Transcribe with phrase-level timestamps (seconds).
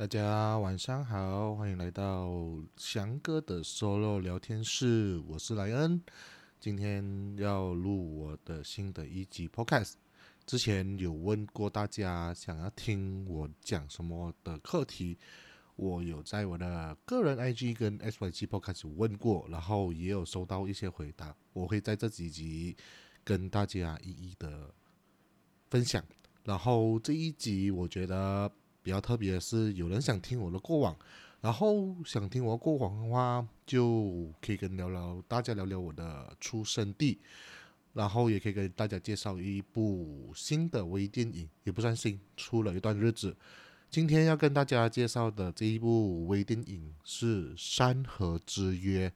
[0.00, 2.32] 大家晚上好，欢迎来到
[2.78, 6.02] 翔哥的 solo 聊天室，我是莱恩。
[6.58, 9.96] 今天要录我的新的一集 podcast。
[10.46, 15.18] 之前有问过大家想要听我讲什么的课题，
[15.76, 22.74] 我有在我的个人 IG 跟 SYG podcast 问过，然后也有收到一些回答，我会在这几集
[23.22, 24.72] 跟大家一一的
[25.68, 26.02] 分享。
[26.42, 28.50] 然后这一集我觉得。
[28.82, 30.96] 比较特别的是，有人想听我的过往，
[31.40, 37.18] 然后想听我过往的话，就可以跟聊聊，大家聊聊我的出生地，
[37.92, 43.36] 然后也可以跟大家介绍一部新的微电影，也不算新，出了一段日子。
[43.90, 49.08] 今天要跟大家介绍的这一部微电影是《山河之约》，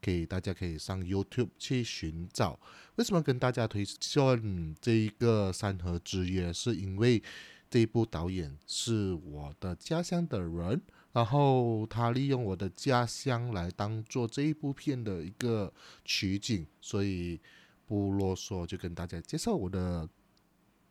[0.00, 2.56] 给大家可以上 YouTube 去寻找。
[2.94, 6.50] 为什么跟大家推荐这一个《山河之约》？
[6.52, 7.20] 是因为
[7.70, 15.72] 这一部导演是我的家乡的人，然后他利用我的家乡来当做这一部片的一个
[16.04, 17.40] 取景，所以
[17.86, 20.08] 不啰嗦，就跟大家介绍我的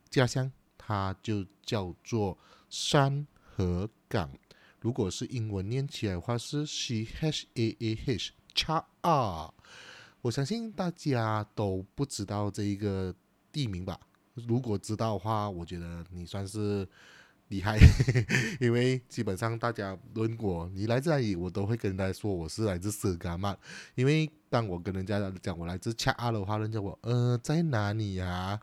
[0.09, 2.37] 家乡，它就叫做
[2.69, 4.31] 山河港。
[4.79, 9.53] 如果是英文念起来的话是 C H A A H Cha R，
[10.21, 13.13] 我相信大家都不知道这一个
[13.51, 13.99] 地名吧。
[14.47, 16.87] 如果知道的话，我觉得你算是
[17.49, 17.77] 厉害，
[18.61, 23.57] 因为基本上大家问过你来这里，我都会跟大家说我是来自色嘎曼。
[23.95, 28.59] 因为当我跟人家讲我来自恰阿的话，人家我呃在哪里呀？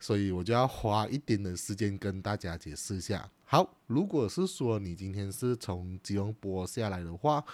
[0.00, 3.28] 所以我就要花一点的时间跟大家解释一下。
[3.44, 7.44] 好，如果是说你今天是从吉隆坡下来的话。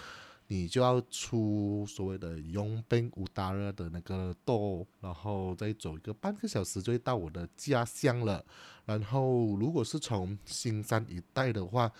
[0.53, 8.45] 你就要出所谓的永宾乌达热的那个道，然后再走一个半个小时就会到我的家乡了。
[8.85, 11.91] 然后如果是从新山一带的话，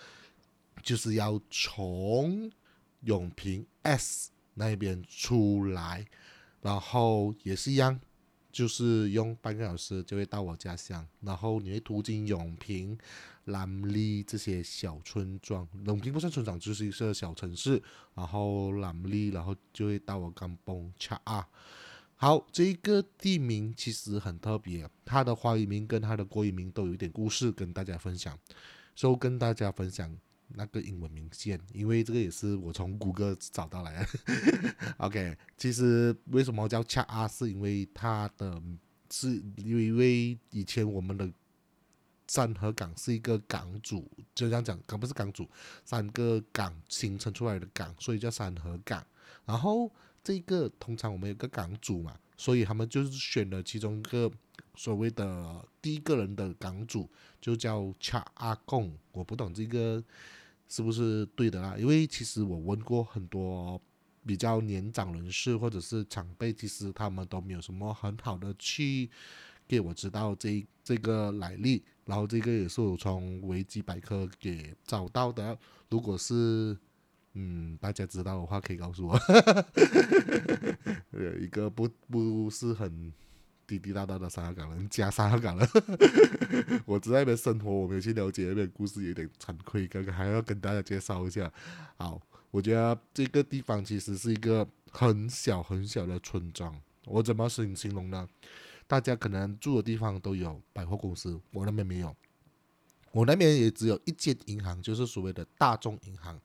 [0.84, 2.52] 就是要从
[3.02, 6.06] 永平 S 那边出来，
[6.62, 8.00] 然后也是一样。
[8.52, 12.96] 就是用半个小时就会到我家乡，然后你会途经永平、
[13.46, 15.68] 兰利这些小村庄。
[15.86, 17.82] 永平不算村庄，就是一个小城市。
[18.14, 21.48] 然后兰利，然后就会到我甘崩恰啊。
[22.16, 28.38] 好，这一个地名其实很特别，它的华语名跟它的国语名都有一点故事跟大家分享，
[28.96, 30.16] 所以跟大家分享。
[30.56, 34.10] 那个英文名先，因为这个也是我从谷歌找到来的。
[35.00, 38.62] OK，其实为什么叫恰阿，是因为它的
[39.10, 41.28] 是因为以前我们的
[42.34, 45.48] 三河港是一个港主，就这样讲，可不是港主，
[45.86, 49.06] 三个港形成出来的港，所以叫三河港。
[49.46, 49.92] 然后
[50.24, 54.32] 这个通常我们有个港主嘛，所以他们就是选了其中一个
[54.74, 57.08] 所谓的第一个人的港主，
[57.40, 58.98] 就叫恰阿贡。
[59.12, 60.04] 我不懂这个。
[60.70, 61.78] 是不是对的啦？
[61.78, 63.80] 因为其实我问过很多
[64.26, 69.08] 比较年长人士或者是长辈，其实他们都没有什么很好的去
[69.68, 71.84] 给我知道这这个来历。
[72.06, 75.58] 然后这个也是我从维基百科给找到的。
[75.90, 76.78] 如果是
[77.34, 79.16] 嗯大家知道的话，可以告诉我。
[81.12, 83.14] 呃，一个不不是很。
[83.66, 85.68] 滴滴答答的沙港人加沙港人，
[86.86, 89.88] 我只在那边生活，我没有去了解那边故事，有点惭愧。
[89.88, 91.50] 刚刚还要跟大家介绍一下，
[91.96, 96.78] 好，我觉得这个地方其实是一个很小很小的村庄。
[97.06, 98.28] 我怎么形形容呢？
[98.88, 102.16] 大家可能住的地方都有百货公司，我那边没有，
[103.12, 106.40] 我那边也只有一间银行，就是所谓的大众银行。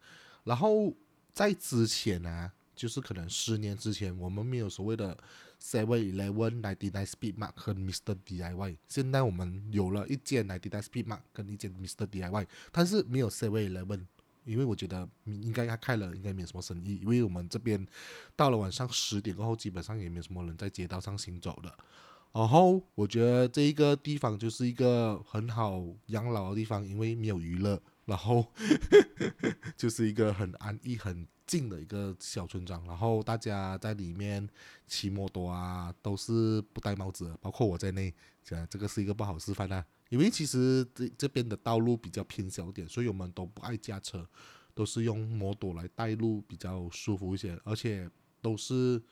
[0.44, 0.94] 然后
[1.32, 5.16] 在之前呢，就是可能十年之前，我们没有所谓的。
[5.60, 13.28] Seven Eleven Ninety Nine Speed Mark 和 Mr DIY，现在我们有了一件 Ninety Nine Speed Mark 跟一件 Mr DIY，但是没有
[13.28, 14.06] Seven Eleven，
[14.44, 17.84] 因为我觉得应该他开了，应该没什么生意，因为我们这边
[18.37, 21.77] 到了晚上十点过后，基本上也没什么人在街道上行走的。
[22.38, 28.47] 然后我觉得这一个地方就是一个很好养老的地方，因为没有娱乐，然后
[29.76, 31.27] 就是一个很安逸很。
[31.48, 34.47] 静的一个小村庄，然后大家在里面
[34.86, 38.15] 骑摩托啊，都是不戴帽子，包括我在内，
[38.45, 39.83] 这这个是一个不好示范啊。
[40.10, 44.28] 因为其实这这边的道路比较偏小点，所以我们都不爱驾车，
[44.74, 48.07] 都是用摩托来带路比较舒服一些，而且
[48.42, 49.03] 都是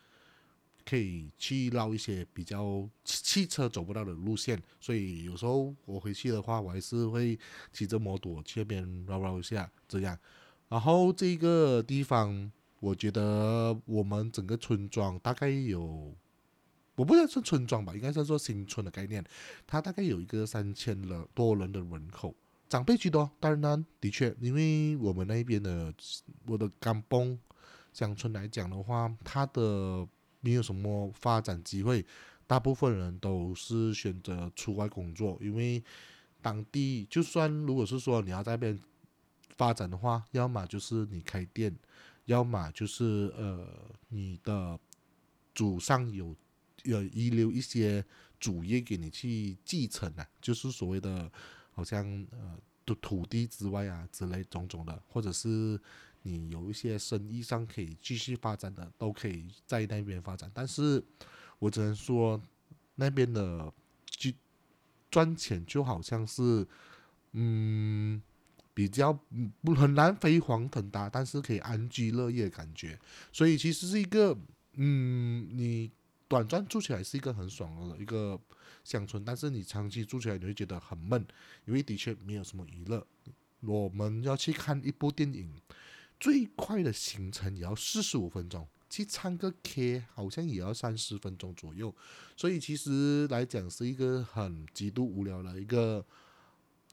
[0.89, 7.37] 可以去绕一些比较汽车走不到的路线，所以有时候我回去的话，我还是会
[7.73, 10.17] 骑着摩托去那边绕绕一下，这样。
[10.69, 12.51] 然后这个地方，
[12.81, 16.15] 我觉得我们整个村庄大概有，
[16.95, 19.25] 我不知道是村庄吧，应该是说新村的概念。
[19.67, 22.35] 它大概有一个三千了多人的人口，
[22.69, 23.31] 长辈居多。
[23.39, 25.93] 当然，的确，因为我们那边的
[26.47, 27.39] 我的甘崩
[27.93, 30.07] 乡村来讲的话，它的
[30.47, 32.07] 没有什么发展机会，
[32.47, 35.83] 大部分人都是选择出外工作，因为
[36.41, 38.79] 当地就算如果是说你要在那边
[39.57, 41.75] 发展的话，要么就是你开店，
[42.27, 43.67] 要么就是呃
[44.11, 44.79] 你的
[45.53, 46.37] 祖上有
[46.85, 48.05] 有遗留一些
[48.39, 51.29] 主业给你去继承啊，就是所谓的
[51.73, 55.81] 好像呃土土地之外啊之类种种的，或者是。
[56.27, 60.51] 你有一些生意上可以继续发展的，都可以在那边发展。
[60.53, 61.01] 但是
[61.61, 62.43] 我只能说，
[62.97, 63.73] 那边的
[64.07, 64.33] 就
[65.09, 66.67] 赚钱就好像是，
[67.31, 68.21] 嗯，
[68.75, 69.13] 比较
[69.63, 72.99] 不很难飞黄腾达，但是可以安居乐业的感觉。
[73.33, 74.37] 所以其实是一个，
[74.73, 75.93] 嗯，你
[76.27, 78.37] 短暂住起来是一个很爽的一个
[78.83, 81.25] 乡村，但是你长期住起来你会觉得很闷，
[81.67, 83.07] 因为的确没有什么娱乐。
[83.61, 85.49] 我们要去看一部电影。
[86.19, 91.95] 最快的行程也要四十五分钟，去唱个 K 好像也要三十分钟左右，
[92.37, 96.05] 所以其实来讲是一个很极度无聊的一个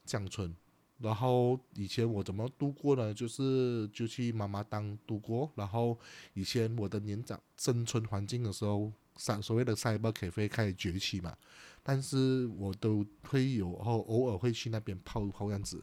[0.04, 0.54] 乡村。
[0.98, 3.12] 然后以前我怎么度过呢？
[3.12, 5.50] 就是就去妈妈当度过。
[5.56, 5.98] 然后
[6.34, 11.36] 以前我的年长生存环境的时候，三所谓的 Cyber Cafe 开始崛起嘛，
[11.82, 15.82] 但是我都会有后偶尔会去那边泡泡样子。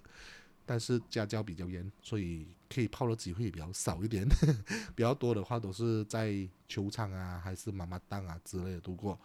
[0.65, 4.25] 但是家教比较严，所以可以泡的机会也比较少一点。
[4.95, 6.33] 比较多的话都是在
[6.67, 9.19] 球场啊，还是妈妈档啊之类的度过。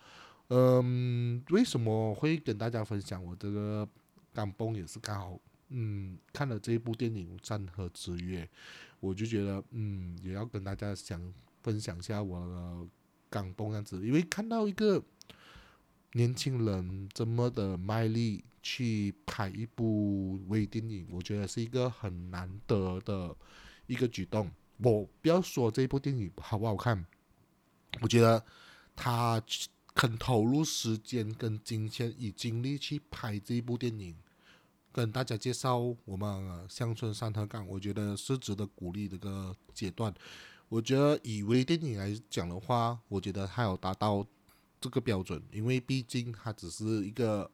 [0.48, 3.88] 嗯，为什么会跟大家分享我这个
[4.32, 8.44] 港崩也是刚好，嗯，看了这一部电影《山河之约》，
[9.00, 11.20] 我就觉得，嗯，也要跟大家想
[11.62, 12.88] 分享一下我的
[13.30, 15.02] 港崩样子，因为看到一个
[16.12, 18.44] 年轻人这么的卖力。
[18.68, 23.36] 去拍一部微电影，我觉得是一个很难得的
[23.86, 24.50] 一个举动。
[24.78, 27.04] 我不要说这部电影好不好看，
[28.00, 28.42] 我觉得
[28.94, 29.42] 他
[29.94, 34.16] 肯投入时间跟金钱与精力去拍这部电影，
[34.90, 40.14] 跟大家介绍我们乡村山河港，我觉得是值得鼓励的一个阶段。
[40.70, 44.26] 我觉得以微电影来讲的话，我觉得他有达到
[44.80, 47.50] 这个标准，因为毕竟它只是一个。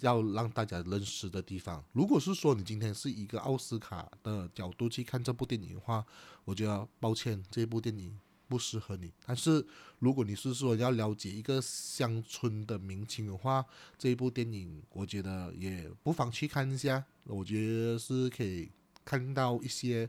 [0.00, 1.84] 要让大家认识的地方。
[1.92, 6.04] 如果是说你今天是一个奥斯卡的角度去看这部电影的话，
[6.44, 9.12] 我觉得抱歉，这部电影不适合你。
[9.26, 9.66] 但是
[9.98, 13.64] 如果你是说要了解一个乡村的民情的话，
[13.98, 17.04] 这一部电影我觉得也不妨去看一下。
[17.24, 18.70] 我觉得是可以
[19.04, 20.08] 看到一些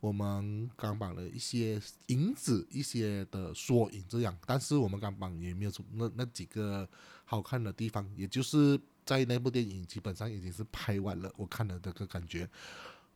[0.00, 4.38] 我们港版的一些影子、一些的缩影这样。
[4.46, 6.88] 但是我们港版也没有那那几个
[7.24, 8.78] 好看的地方，也就是。
[9.04, 12.48] 在那部电影基本上已经是拍完了，我看了这个感觉，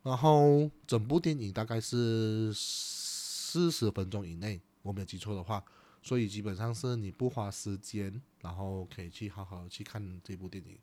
[0.03, 5.63] 然后整部电影大概是四十分钟以内，我没有记错的话，
[6.03, 10.77] 所以基本上是你不花时间，然后可以去好好去看这部电影。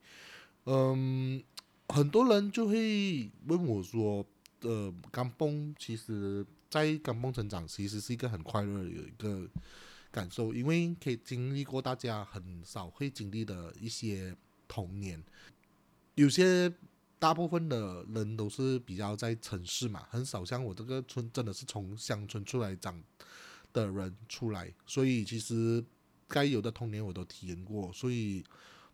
[0.65, 1.43] 嗯，
[1.89, 4.25] 很多人就会问我说
[4.63, 9.47] ：“呃，刚崩其实，在刚崩成长其实是一个很快乐的一个
[10.11, 14.35] 感受，因为可以经历过大家很少会经历的一些。”
[14.73, 15.23] 童年，
[16.15, 16.73] 有些
[17.19, 22.99] 大部分的人都是比较在城市嘛，很少像我这个村真的是从乡村出来长
[23.71, 25.85] 的人出来，所以其实
[26.27, 28.43] 该有的童年我都体验过，所以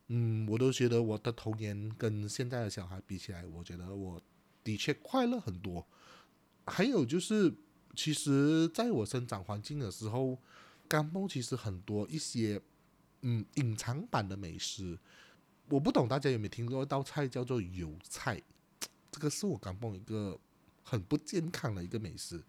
[0.08, 4.20] 嗯，我都觉得我的童年跟现在的小孩比起来，我觉得我
[4.64, 5.86] 的确快乐很多。
[6.66, 7.54] 还有就是，
[7.94, 10.36] 其实在我生长环境的时候，
[10.88, 12.60] 甘梦其实很多一些
[13.22, 14.98] 嗯隐藏版的美食。
[15.70, 18.40] 我不懂大家有没有听过一道菜叫做油菜，
[19.12, 20.38] 这个是我刚蹦一个
[20.82, 22.42] 很不健康的一个美食。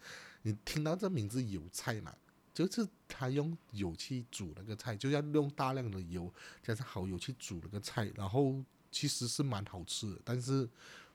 [0.43, 2.15] 你听到这名字油菜嘛？
[2.53, 6.33] 就是他用油去煮那个菜，就要用大量的油
[6.63, 8.55] 加上蚝油去煮那个菜，然后
[8.91, 10.67] 其实是蛮好吃的，但是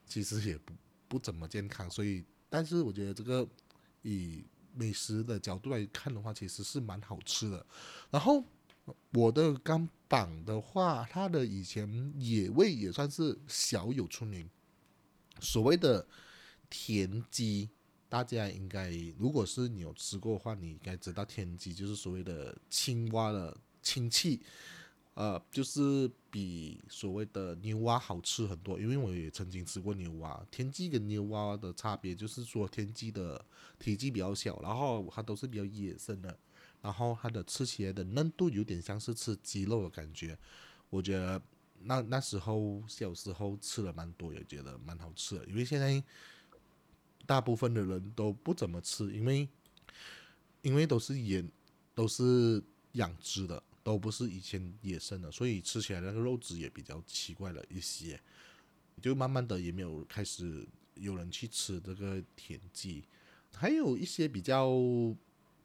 [0.06, 0.72] 其实也不
[1.08, 1.90] 不怎么健康。
[1.90, 3.48] 所以，但是我觉得这个
[4.02, 4.44] 以
[4.74, 7.64] 美食的角度来看的话，其实是蛮好吃的。
[8.10, 8.44] 然后。
[9.14, 14.48] 我的刚板的话，它的以前野味也算是小有出名。
[15.40, 16.06] 所谓的
[16.70, 17.68] 田鸡，
[18.08, 24.40] 大家应该如果是你有吃过的话，你应该知道田鸡就是所谓的青蛙的亲戚，
[25.14, 28.78] 呃，就是比所谓的牛蛙好吃很多。
[28.78, 33.44] 因为我也曾经吃过牛蛙，田鸡跟牛蛙的差别就是说田鸡的
[33.80, 36.38] 体积比较小，然后它都是比较野生的。
[36.84, 40.38] 然后它的吃起来的嫩度有点像是吃鸡肉的感觉，
[40.90, 41.40] 我觉得，
[41.80, 45.46] 那那时候小时候吃了蛮多，也觉得蛮好吃的。
[45.46, 46.04] 因为现在
[47.24, 49.48] 大部分的人都不怎么吃，因为
[50.60, 51.42] 因为都是野，
[51.94, 52.62] 都是
[52.92, 58.20] 养殖的，都不是以前野生的，所以吃起来那个肉质也比较奇怪了一些。
[59.00, 63.02] 就慢慢的也没有开始有人去吃这个田鸡，
[63.54, 64.68] 还有一些比较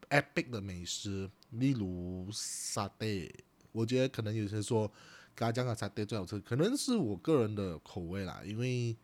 [0.09, 3.33] epic 的美食，例如沙爹。
[3.71, 4.91] 我觉得可能有些说，
[5.35, 8.41] 刚讲的沙爹最好吃，可能是我个人的口味啦。
[8.45, 8.95] 因为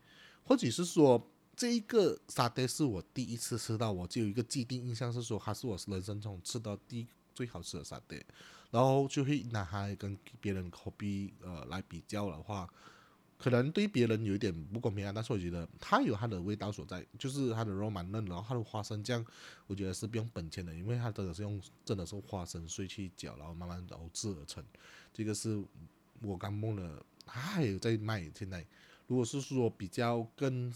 [0.44, 8.26] 或者是说，这一个沙爹是我第一次吃到，我就有一个既定印象是说，它是我人生中吃到第最好吃的沙爹，
[8.72, 12.68] 然后就会拿它跟别人口比，呃，来比较的话。
[13.38, 19.24] 可能对别人有一点不公平啊，但是我觉得它有它的味道所在，就是它的肉蛮嫩，然后它的花生酱，
[19.68, 24.64] 我觉得是不用本钱的，因为它真的是用真的是花生碎去搅，然后慢慢熬制而成。
[25.14, 25.62] 这个是
[26.22, 28.32] 我刚梦的，它还有在卖。
[28.34, 28.66] 现在
[29.08, 30.74] 如果是说比较更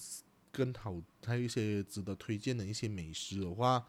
[0.51, 3.87] 更好，还有一些值得推荐的一些美食的话，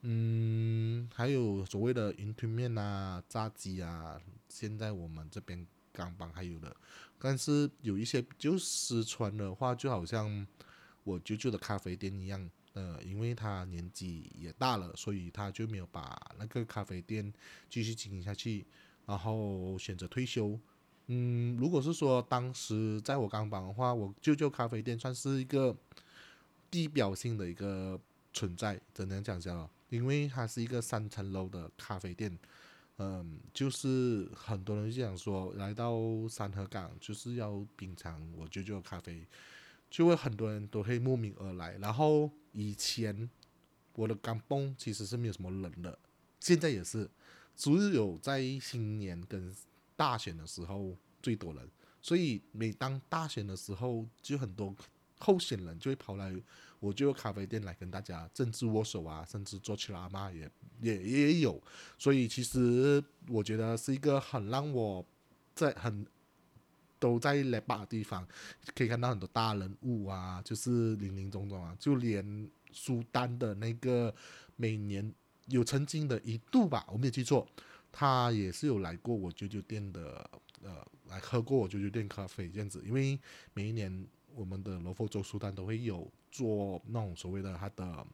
[0.00, 4.18] 嗯，还有所谓的云吞面啊、炸鸡啊，
[4.48, 5.66] 现在我们这边。
[5.92, 6.74] 港版还有的，
[7.18, 10.46] 但是有一些就失传的话，就好像
[11.04, 17.32] 我舅舅的咖啡店一样，呃，因为他年纪也大了，所以他就没有把那个咖啡店
[17.68, 18.64] 继续经营下去，
[19.06, 20.58] 然后选择退休。
[21.08, 25.76] 嗯，如果是说当时在我港帮的话，我舅舅咖啡店算是一个
[26.70, 28.00] 地标性的一个
[28.32, 29.68] 存在，怎能讲讲？
[29.90, 32.38] 因为它是一个三层楼的咖啡店。
[33.04, 39.26] 嗯，就是很多人就想说，来到山河港就是要品尝我舅舅的咖啡，
[39.90, 41.76] 就会很多人都会慕名而来。
[41.78, 43.28] 然后以前
[43.94, 45.98] 我的港崩其实是没有什么人的，
[46.38, 47.10] 现在也是，
[47.56, 49.52] 只有在新年跟
[49.96, 51.68] 大选的时候最多人。
[52.00, 54.72] 所以每当大选的时候，就很多
[55.18, 56.32] 候选人就会跑来。
[56.82, 61.62] 我就咖啡店来跟大家政治握手啊，甚至做起拉嘛也也也有，
[61.96, 65.06] 所以其实我觉得是一个很让我
[65.54, 66.04] 在很
[66.98, 68.26] 都在来巴的地方，
[68.74, 74.12] 可以看到很多大人物啊，就是林林总总啊，就连苏丹的那个
[74.56, 75.14] 每年
[75.46, 77.46] 有曾经的一度吧，我没有记错，
[77.92, 80.28] 他也是有来过我舅舅店的，
[80.64, 83.16] 呃，来喝过我舅舅店咖啡这样子，因为
[83.54, 84.04] 每一年。
[84.34, 88.06] 我们的罗浮州书单都会有做那种所谓的他的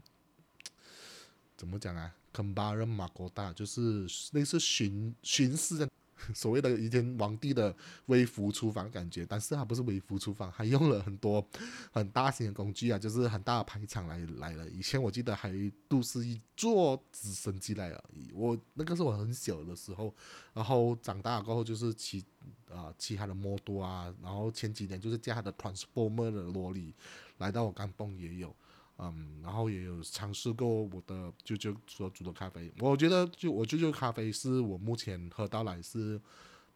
[1.56, 5.88] 怎么讲啊？combat 人马国大就是类似巡巡视的。
[6.34, 7.74] 所谓的以前皇帝的
[8.06, 11.46] 微服厨房感觉，但是它不是微服厨房，还用了很多
[11.92, 14.68] 很大型的工具啊，就是很大的排场来来了。
[14.70, 15.52] 以前我记得还
[15.88, 20.14] 都是一坐直升机来了，我那个是我很小的时候，
[20.52, 22.24] 然后长大过后就是骑
[22.70, 26.94] 啊骑他的摩托啊，然后前几年就是驾他的 transformer 的萝莉
[27.38, 28.54] 来到我刚蹦也有。
[29.00, 36.20] 嗯，然后也有尝试过我的舅舅所煮的咖啡，我觉得就我舅舅咖啡是我目前喝到来是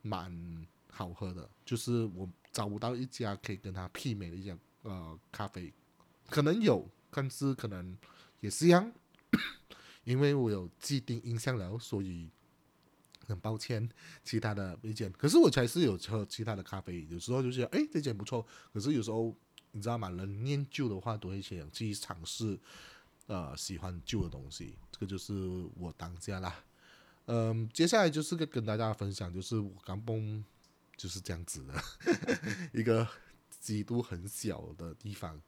[0.02, 5.73] 蛮好喝的，就是我找不到一家可以跟他媲美的一家呃咖啡，
[6.31, 7.99] 可能有，但是可能
[8.38, 8.93] 也是一样，
[10.05, 12.31] 因为我有既定印象了，所以
[13.26, 13.88] 很抱歉
[14.23, 19.37] 其他的意见，可是我才是有喝其他的咖啡，有时候就觉得哎这间不错，可是有时候。
[19.73, 20.09] 你知道吗？
[20.11, 22.59] 人念旧的话，都会想去尝试，
[23.26, 24.76] 呃，喜欢旧的东西。
[24.91, 25.33] 这个就是
[25.76, 26.64] 我当下啦。
[27.26, 30.45] 嗯，接下来就是跟跟大家分享，就是我刚崩
[30.97, 31.75] 就是这样子的
[32.75, 33.07] 一个
[33.61, 35.41] 极度很小的地方，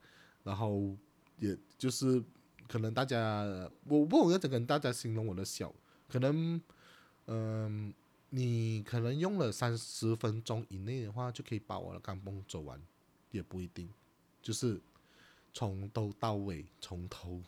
[0.43, 0.97] 然后
[1.39, 2.23] 也就是
[2.69, 3.45] 可能大家
[3.85, 5.75] 我不懂要怎跟大家形容我的小，
[6.09, 6.61] 可能
[7.27, 7.93] 嗯，
[8.31, 12.81] 你可能用了三十分钟以内的话，就可以把我的钢崩走完，
[13.33, 13.91] 也不一定。
[14.45, 14.79] 就是
[15.55, 17.43] 从头到尾，从头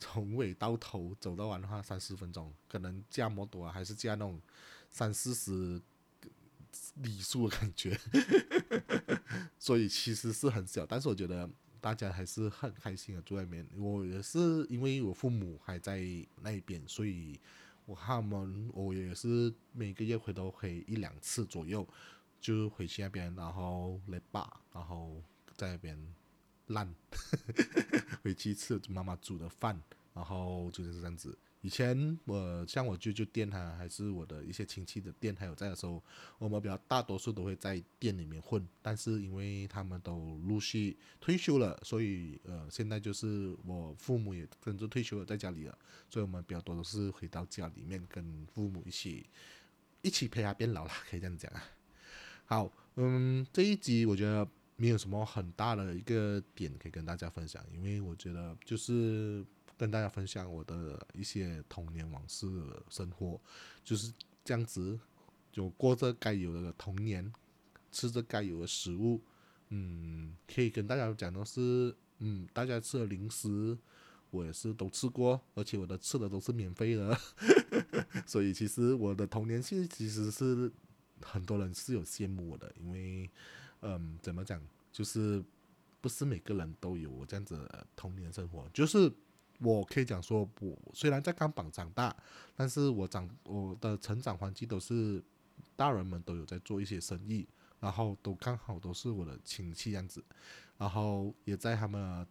[0.00, 4.40] 从尾到头走到完的话，三四分钟，可能加摩多啊，还是加那种
[4.90, 5.80] 三四十
[6.96, 7.96] 里数的感觉，
[9.60, 11.48] 所以其实是很小，但是我觉得
[11.80, 13.64] 大家还是很开心的住在那边。
[13.76, 16.02] 我也是因为我父母还在
[16.42, 17.38] 那边，所以
[17.86, 21.86] 我他们我也是每个月回都回一两次左右，
[22.40, 25.22] 就回去那边，然后来爸，然后
[25.54, 25.96] 在那边。
[26.70, 26.92] 烂，
[28.24, 29.80] 回去吃妈妈煮的饭，
[30.14, 31.36] 然后就是这样子。
[31.62, 36.02] 以前我像我舅舅店哈，还是我的一些亲戚的店还有在的时候，
[36.38, 38.66] 我们比较大多数都会在店里面混。
[38.80, 49.26] 但是因为他们都陆续退休了，所以呃，现在就是我父母也跟着退休了，在家里了，所以我们比较多都是回到家里面跟父母一起
[50.00, 51.62] 一起陪他变老了，可以这样讲啊。
[52.46, 52.72] 好。
[52.96, 54.46] 嗯，这一集我觉得
[54.80, 59.44] 没有什么很大的一个点可以跟大家分享，因为我觉得就是
[59.76, 62.46] 跟大家分享我的一些童年往事
[62.88, 63.38] 生活，
[63.84, 64.10] 就是
[64.42, 64.98] 这样子，
[65.52, 67.30] 就过着该有的童年，
[67.92, 69.20] 吃着该有的食物，
[69.68, 73.76] 嗯，可以跟大家讲的是，嗯，大家吃的零食。
[74.32, 77.18] 我也是都吃过，而且我的吃的都是免费的，
[78.24, 80.70] 所以其实我的童年其实其实是
[81.20, 83.28] 很多人是有羡慕我的，因为
[83.82, 84.60] 嗯，怎么讲，
[84.92, 85.42] 就是
[86.00, 89.12] 不是每个人都有我这样子童年生活，就是
[89.58, 92.16] 我可以讲说，我虽然在钢板长大，
[92.56, 95.22] 但是我长我的成长环境都是
[95.76, 97.46] 大人们都有在做一些生意，
[97.78, 100.24] 然后都刚好都是我的亲戚样子，
[100.78, 102.26] 然后也在他们。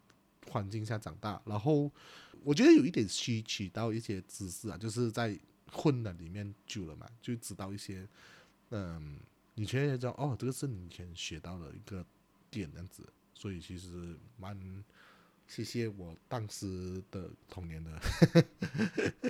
[0.49, 1.91] 环境下长大，然后
[2.43, 5.37] 我觉得有一点吸取到一些知识啊，就是在
[5.71, 8.07] 混的里面久了嘛，就知道一些，
[8.71, 9.19] 嗯，
[9.59, 12.05] 以前也知道哦，这个是你以前学到的一个
[12.49, 14.57] 点样子，所以其实蛮
[15.47, 17.99] 谢谢我当时的童年的。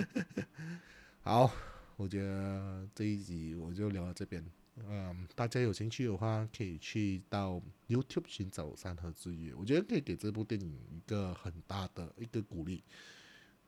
[1.22, 1.52] 好，
[1.96, 4.40] 我觉得这一集我就聊到这边。
[4.86, 12.84] 嗯，大家有兴趣的话，可以去到 YouTube 寻找《山河之约》，我觉得可以给这部电影一个很大的一个鼓励。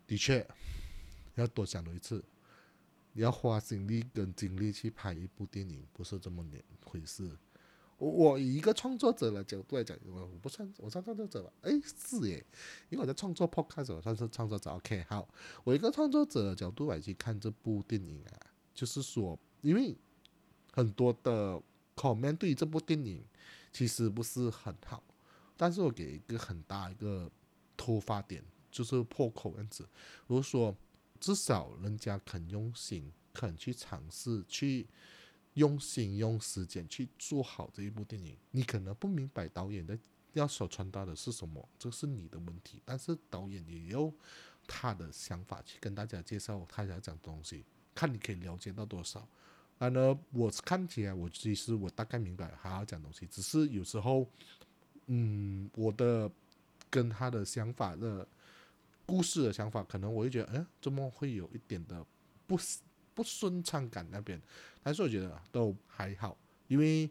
[0.06, 0.46] 的确，
[1.34, 2.24] 要多想多一次，
[3.12, 7.30] 你要花心力跟精力去拍一部电影，不是这么两回事。
[7.98, 11.52] 我我以一个创作者的角度来讲，我我不算我算创作者吧？
[11.62, 12.44] 哎，是耶，
[12.88, 14.70] 因为我在创作 Podcast，我算是创作者。
[14.70, 15.28] OK，好，
[15.64, 18.32] 我一个创作者的角度来去看这部电影啊，
[18.74, 19.96] 就是说，因为。
[20.74, 21.62] 很多的
[21.94, 23.22] comment 对于这部电影
[23.74, 25.04] 其实不是很好，
[25.54, 27.30] 但是我给一个很大一个
[27.76, 29.86] 突发点，就是破口样子。
[30.26, 30.74] 如果说
[31.22, 34.88] 至少人家肯用心，肯去尝试，去
[35.54, 39.96] 用心用时间去做好这一部电影，你可能不明白导演的
[40.32, 42.82] 要所传达的是什么，这是你的问题。
[42.84, 44.12] 但是导演也有
[44.66, 49.24] 他的想法去跟大家介绍他想讲东西，看你可以了解到多少。
[49.78, 54.28] 啊呢，我看起来，我其实我大概明白他要讲东西，只是有时候，
[55.06, 56.28] 嗯，我的
[56.90, 58.26] 跟他的想法的
[59.06, 62.04] 故事的想法，可能我就觉得，哎，怎么会有一点的
[62.46, 62.58] 不
[63.14, 64.40] 不顺畅感那边？
[64.82, 66.36] 但是我觉得都还好，
[66.68, 67.10] 因为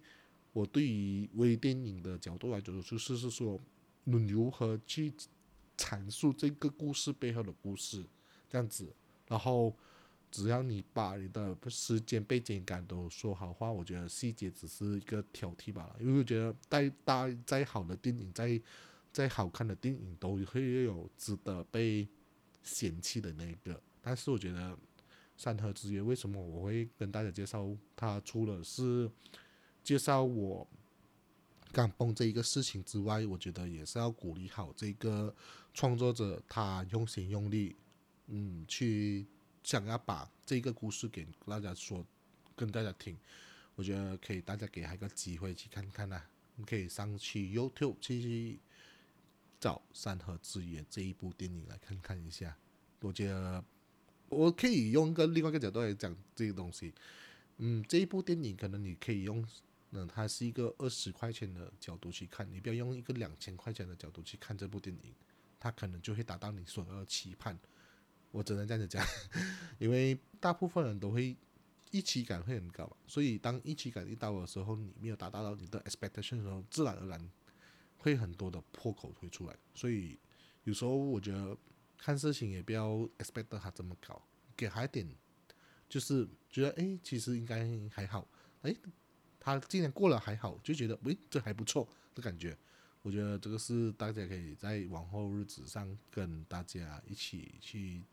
[0.53, 3.59] 我对于微电影的角度来讲，就是是说，
[4.05, 5.13] 你如何去
[5.77, 8.03] 阐述这个故事背后的故事，
[8.49, 8.93] 这样子，
[9.27, 9.75] 然后。
[10.33, 15.97] 只要你把你的时间背景感都说好话，我觉得细节只是一个挑剔罢了。
[15.99, 18.47] 因为我觉得再大再好的电影，再
[19.11, 22.07] 再好看的电影，都会有值得被
[22.63, 23.81] 嫌弃的那个。
[24.01, 24.71] 但是我觉得
[25.37, 28.19] 《山河之约》为什么我会跟大家介绍它？
[28.21, 29.11] 除了是
[29.83, 30.67] 介绍我
[31.71, 35.35] 刚崩这一个事情之外，我觉得也是要鼓励好这个
[35.73, 37.75] 创作者，他用心用力，
[38.27, 39.25] 嗯，去。
[39.63, 42.03] 想要把这个故事给大家说，
[42.55, 43.15] 跟大家听，
[43.75, 46.19] 我觉得可以，大家给他一个机会去看看呐。
[46.55, 48.59] 你可以上去 YouTube 去
[49.61, 52.57] 找《山河之约》这一部电影来看看一下。
[52.99, 53.63] 我觉得
[54.27, 56.93] 我可以用一个另外一个角度来讲这个东西。
[57.57, 59.47] 嗯，这一部电影可能你可以用，
[59.91, 65.13] 嗯，它是一个二十块钱的角度去看，你不要用一个两千块钱的角度去看这部电影，
[65.59, 67.57] 它可能就会达到你所要的期盼。
[68.31, 69.05] 我只能这样子讲，
[69.77, 71.37] 因为大部分人都会
[71.91, 77.29] 预期感会很高，所以当预期感一到的时候，你没有达到到你的 expectation 的时候，自然而然
[78.01, 79.55] 会很多的破口会出来。
[79.73, 80.19] 所以
[80.65, 81.57] 有时候我觉得
[81.97, 84.21] 看事情也不要 expect 它这么高，
[84.57, 85.07] 给他一点
[85.87, 88.27] 就是觉得哎，其实应该还好，
[88.63, 88.75] 哎，
[89.39, 92.57] 他今年过了还好，就觉得喂这还不错的感觉。
[93.01, 98.03] 我觉得这个是大家可以在往后日子上跟大家一起去。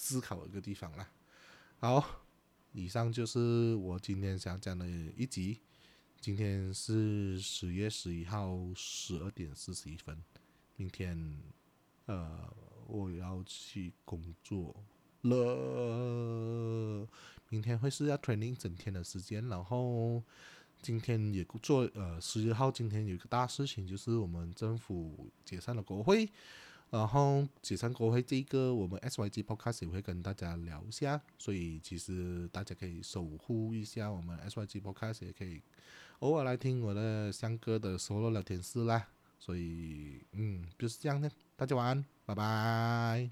[0.00, 1.10] 思考一个地方啦。
[1.80, 2.24] 好，
[2.70, 5.58] 以上就是我今天想讲的一集。
[6.20, 10.20] 今天是十月十一号十二点四十一分。
[10.76, 11.16] 明天，
[12.06, 12.52] 呃，
[12.88, 14.74] 我要去工作
[15.22, 17.08] 了。
[17.48, 19.46] 明天会是要 training 整天的时间。
[19.48, 20.20] 然后
[20.82, 26.28] 今天也做，呃，十一号今天有一个大事情，就是我们政府解散了国会。
[26.90, 35.60] 然后解散国会这个，我们 SYG Podcast 也会跟大家聊一下，所以其实大家可以守护一下我们 SYG Podcast，也可以
[36.20, 39.08] 偶尔来听我的香哥的 solo 聊天室啦。
[39.38, 43.26] 所以，嗯，就是这样的，大家晚安，拜拜。